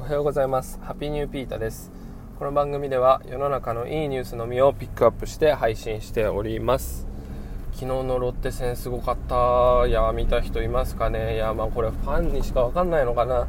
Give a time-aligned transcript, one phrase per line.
[0.00, 0.80] おはようございます。
[0.80, 1.92] ハッピーニューピータです。
[2.38, 7.06] この番組では世の中のいいニュースのみをピックアップして配信しております。
[7.72, 9.86] 昨日のロッテ戦すごかった。
[9.86, 11.34] いや見た人いますかね。
[11.34, 13.46] いやまあこれファンにしか分かんないのかな。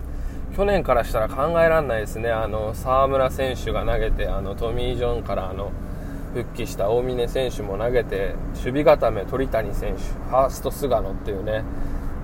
[0.54, 2.30] 去年からしたら考えられないですね。
[2.30, 5.72] あの沢村選手が投げてあのトミー・ジョンからあの
[6.34, 11.64] 復帰した大峰選手も投げて守備固め鳥谷選手ファースト菅野っていうね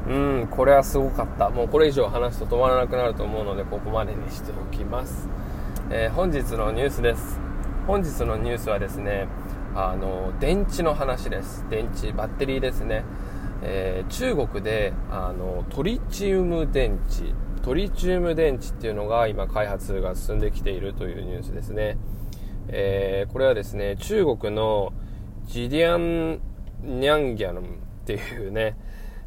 [0.08, 1.50] うん、これはすごかった。
[1.50, 5.28] もうこれ以上話すと止まらなくなると思うので、ここまでにしておきます。
[5.90, 7.40] えー、本日のニュースです。
[7.86, 9.28] 本日のニュースはですね、
[9.76, 11.66] あの、電池の話です。
[11.70, 13.04] 電池、バッテリーですね。
[13.62, 21.98] えー、中国で、あの、トリチウム電池、トリチウム電池っていうのが今開発が進んできているというニュースですね。
[22.70, 24.94] えー、これはですね、中国の
[25.46, 26.40] ジディアン・
[26.82, 27.62] ニャンギャンっ
[28.06, 28.78] ていうね、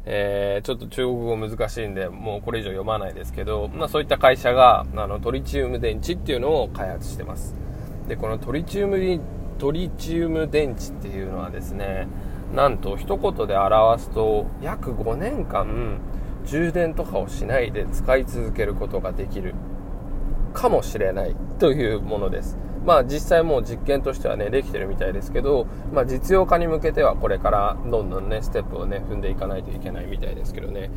[0.05, 7.55] えー、ちょっと中国語難しいんで、もうこれ以上読まないですけど、まあそういった会社が、あの、トリチウム電池っていうのを開発してます。
[8.07, 9.21] で、このトリチウム、
[9.59, 12.07] トリチウム電池っていうのはですね、
[12.53, 15.99] なんと一言で表すと、約5年間、
[16.45, 19.53] 充電とかをしないで使い続けることができる
[20.53, 22.57] かもしれないというものです。
[22.85, 30.89] まあ実際もう実験としてはね、できてるみたいですけど、まあ実用化に向けてはこれからどんどんね、ステップをね、踏んでいかないといけないみたいですけどね、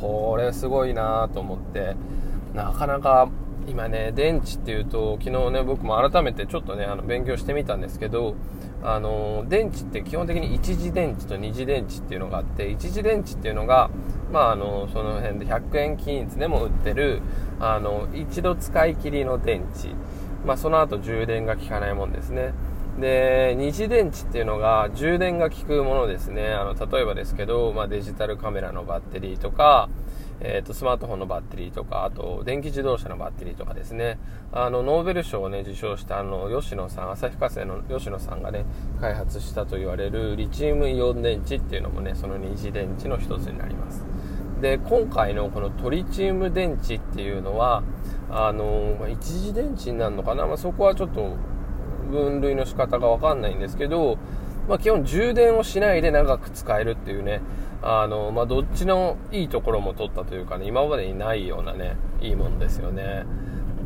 [0.00, 1.96] これすごいなと思って、
[2.54, 3.28] なかなか
[3.66, 8.34] 今ね、電池っていうと、昨日ね、僕も改めてちょっとね、あの勉強してみたんですけど、
[8.84, 13.90] あの電池って基本的に一次電池と二次電池っていうのがあって一次電池っていうのが、
[14.32, 17.22] まあ、あのその辺で100円均一でも売ってる
[17.60, 19.90] あの一度使い切りの電池。
[20.44, 22.52] まあ、その後充電が効かないもんですね。
[23.00, 26.52] で、二次電池っていうのが充電が効くものですね。
[26.52, 29.88] あの、例えばですけど、まあ、デジタルカメラのバッテリーとか、
[30.44, 34.18] えっ、ー、と、スマートフォンのバッテリーとか、あと、電気自動車のバッテリーとかですね。
[34.50, 38.64] あの、ノーベル賞をね、受賞したあの、吉野さん、旭化成の吉野さんがね、
[39.00, 44.04] 開発したと言われるリチウムイオン電池っていうのもね、その二次電池の一つになります。
[44.62, 47.82] で、今回のこのトリチウム電池っていうのは、
[48.30, 51.36] あのま、一次電池になるのかな、まあ、そこはちょっと
[52.10, 54.16] 分類の仕方がわかんないんですけど、
[54.68, 57.40] まあ、基本充電をしないで長く使えるっていうね、
[57.82, 63.24] あの、まあ、どっちのいいところも取ったというかね、今までにないようなね、いいものですよね。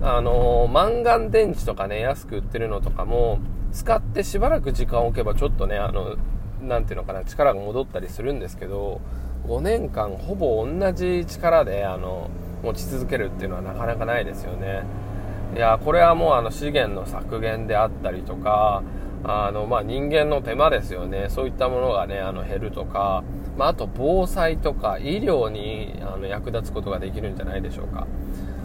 [0.02, 3.38] あの、マンガン電池とかね、安く売ってるのとかも、
[3.72, 6.16] 使ってしばらく時間を置けばちょっとね、あの、
[6.60, 9.00] なていうのかな、力が戻ったりするんですけど、
[9.46, 12.30] 5年間ほぼ同じ力で、あの、
[12.62, 14.82] 持ち続けるっていうのはなかなかないですよね。
[15.54, 18.82] いやこれはもうあの資源の削減であったりとか
[19.24, 21.28] あの、まあ、人間の手間ですよね。
[21.30, 23.22] そういったものがねあの減るとか、
[23.56, 28.06] まあ、あと防災とか医療にあの役立つことができるんじゃないでしょうか。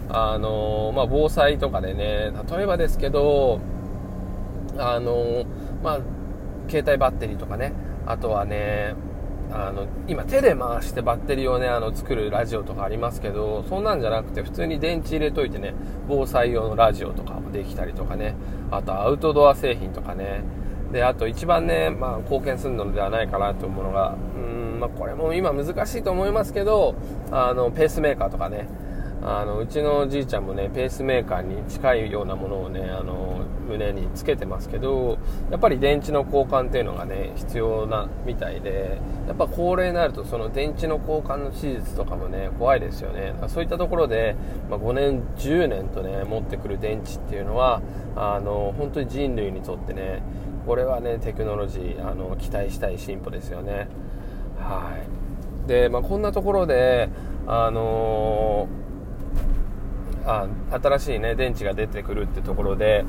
[0.08, 3.60] あの、まあ、防災とかでね例えばですけど
[4.76, 5.44] あの、
[5.82, 6.00] まあ、
[6.68, 7.72] 携帯バッテリーとかね
[8.06, 8.94] あとはね
[9.54, 15.74] あの今手で回してバッテリーをねあの作るラジオとかありますけどそんなんじゃなくて普通に電池入れといてね
[16.08, 18.34] 防災用のラジオとかもできたりとかね
[18.70, 20.42] あとアウトドア製品とかね。
[20.92, 26.94] であと一番ね、まあ、貢献するのではないかなと思うのがうん、まあ、これも今難しいと思いますけど
[27.30, 28.68] あのペースメーカーとかね
[29.24, 35.18] あのうちのじいちゃんもねペースメーカーに近いようなものをねあの胸につけてますけど
[35.50, 43.34] やっぱり電池の交換っていうのがね必要なみたいでやっぱ高齢になるとその電池の交換の手術とかもね怖いですよね。
[43.46, 44.34] そういったところで、
[44.68, 47.80] まあ、5年10年とね持ってくる電池っていうのは
[48.16, 50.22] あの本当に人類にとってね
[50.66, 53.86] これはねテクノロジーあの期待したい進歩ですよね。
[54.58, 54.96] は
[55.64, 55.68] い。
[55.68, 57.08] で、まあ、こんなところで
[57.46, 58.82] あのー
[60.26, 60.46] あ
[60.82, 63.04] 新しいね電池が出てくるってところで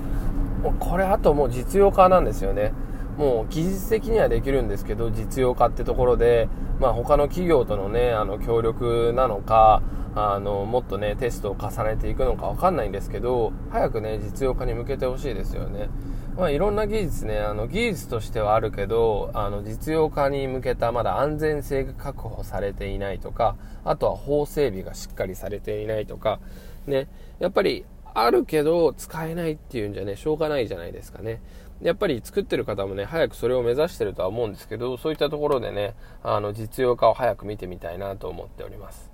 [0.80, 2.74] これあともう実用化なんですよね。
[3.18, 6.48] もう技術的にはできるんですけど実用化ってところで、
[6.80, 9.84] まあ、他の企業とのねあの協力なのか
[10.16, 15.90] あのもっとねテストを重ねていくのか分かんないんですけど早くね実用化に向けてほしいですよね。
[16.36, 26.40] まあ、いろんな技術ね、あの技術としてはあるけど、あの実用化に向けたまだ安全性が確保されていないとか、あとは法整備がしっかりされていないとか、
[26.88, 27.08] ね、
[27.40, 27.86] やっぱり
[28.16, 31.42] あるけど使えないっていうんじゃね、しょうがないじゃないですかね。
[31.82, 39.12] やっぱり作ってる方もね、早くそれを目指してるとは思うんですけど、そういったところでね、あの実用化を早く見てみたいなと思っております。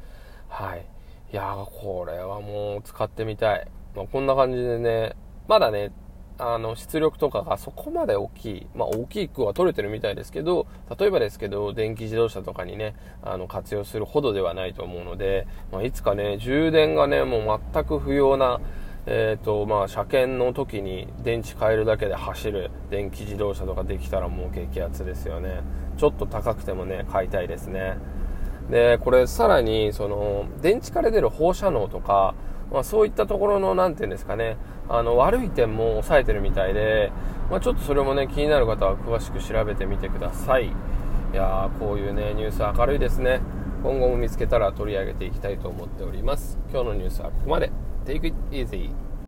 [0.48, 0.86] はい。
[1.32, 3.68] いやー、これはもう使ってみたい。
[3.96, 5.16] まあ、こんな感じでね、
[5.48, 5.92] まだね、
[6.40, 8.68] あの、出力とかがそこまで大きい。
[8.74, 18.62] まあ、大きくは取れてるみたいですけど、例えばですけど、電気自動車とかにね、あの、活用するほどではないと思うので、まあ、いつかね、充電がね、もう全く不要な、
[19.06, 25.62] えーとまあ、車検の時に電池変えるだけで走る電気自動車とかできたらもう激アツですよね
[25.98, 27.98] ちょっと高くてもね買いたいですね
[28.70, 32.36] でこれさらにその電池から出る放射能とか、
[32.72, 34.58] まあ、そういったところの何て言うんですかね
[34.90, 37.12] あの悪い点も抑えてるみたいで、
[37.50, 40.68] まあ、ちょっとそれもね気になる方は詳しく調べてみてください。
[40.68, 43.40] いやーこういうねニュース明るいですね。
[43.84, 46.58] 今後も見つけたら取り上げていきたいと思っております。
[46.72, 47.72] 今日のニュースはここまで。
[48.06, 48.90] Take it easy